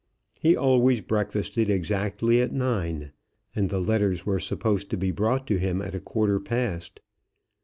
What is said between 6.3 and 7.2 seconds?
past.